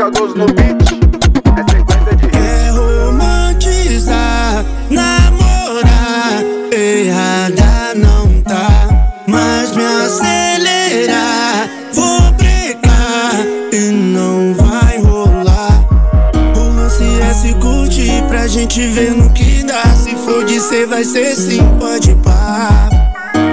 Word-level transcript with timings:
K12 0.00 0.34
no 0.34 0.46
beat. 0.46 0.80
É 1.58 1.62
sequência 1.70 2.16
de 2.16 2.24
É 2.34 2.70
romantizar, 2.70 4.64
namorar. 4.88 6.42
Errada 6.72 7.94
não 7.96 8.40
tá, 8.40 8.88
mas 9.26 9.76
me 9.76 9.84
acelerar. 9.84 11.68
Vou 11.92 12.32
brincar 12.32 13.44
e 13.70 13.90
não 13.90 14.54
vai 14.54 14.96
rolar. 15.00 15.84
O 16.56 16.76
lance 16.76 17.04
é 17.20 17.34
se 17.34 17.52
curtir 17.56 18.22
pra 18.26 18.46
gente 18.46 18.80
ver 18.86 19.10
no 19.10 19.30
que 19.34 19.62
dá. 19.64 19.84
Se 19.96 20.16
for 20.16 20.46
de 20.46 20.60
ser, 20.60 20.86
vai 20.86 21.04
ser 21.04 21.36
sim, 21.36 21.60
pode 21.78 22.14
parar. 22.24 22.88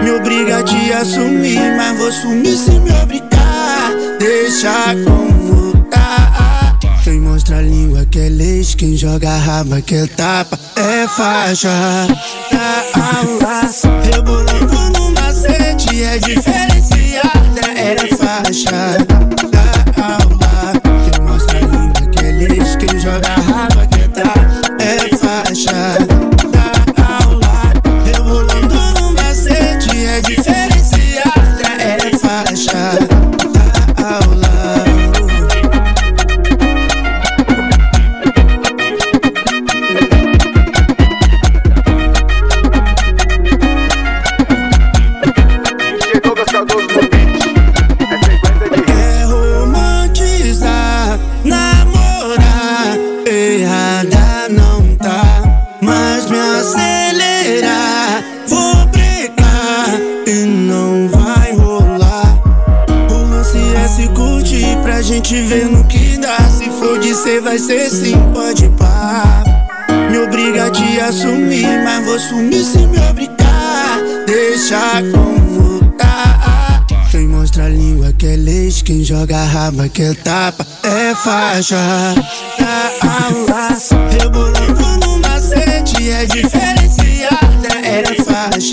Me 0.02 0.12
obriga 0.12 0.60
a 0.60 0.64
te 0.64 0.94
assumir, 0.94 1.76
mas 1.76 1.98
vou 1.98 2.10
sumir 2.10 2.56
se 2.56 2.72
me 2.80 2.92
obrigar. 3.04 3.92
Deixa 4.18 4.96
com 5.04 5.27
a 7.58 7.62
língua 7.62 8.06
que 8.06 8.20
é 8.20 8.30
leite, 8.30 8.78
quem 8.78 8.96
joga 8.96 9.30
a 9.30 9.38
raba 9.38 9.82
que 9.82 9.96
é 9.96 10.06
tapa, 10.06 10.60
é 10.76 11.08
faixa. 11.08 11.70
Tá 12.52 12.86
aula, 13.18 13.62
rebolando 14.04 15.00
no 15.00 15.12
macete, 15.12 16.04
é 16.04 16.20
diferenciada, 16.20 17.62
é 17.76 18.16
faixa. 18.16 19.07
Não 54.50 54.96
tá, 54.96 55.78
mas 55.82 56.30
me 56.30 56.38
acelerar, 56.38 58.24
vou 58.48 58.86
brecar 58.88 59.90
e 60.26 60.46
não 60.46 61.10
vai 61.10 61.54
rolar. 61.54 62.40
O 63.10 63.30
lance 63.30 63.58
é 63.58 63.88
se 63.88 64.08
curtir 64.10 64.78
pra 64.84 65.02
gente 65.02 65.42
ver 65.42 65.66
no 65.66 65.84
que 65.86 66.18
dá. 66.18 66.38
Se 66.50 66.70
for 66.72 67.00
de 67.00 67.14
ser, 67.14 67.42
vai 67.42 67.58
ser 67.60 67.90
sim, 67.90 68.16
pode 68.34 68.70
pá. 68.70 69.44
Me 70.10 70.20
obriga 70.20 70.66
a 70.66 70.72
te 70.72 71.00
assumir, 71.00 71.84
mas 71.84 72.06
vou 72.06 72.20
sumir 72.20 72.64
se 72.64 72.80
me 72.80 73.00
obrigar. 73.10 74.00
Deixa 74.26 75.02
como 75.12 75.92
tá. 75.98 76.86
Quem 77.12 77.28
mostra 77.28 77.66
a 77.66 77.70
língua 77.70 78.14
que 78.14 78.28
é 78.28 78.36
leite, 78.36 78.84
quem 78.84 79.04
joga 79.04 79.38
a 79.38 79.46
raba 79.46 79.90
que 79.90 80.04
é 80.04 80.14
tapa, 80.14 80.66
é 80.84 81.16
faixa. 81.16 81.76
Tá 82.58 82.92
aula, 83.02 83.76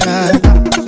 time. 0.04 0.83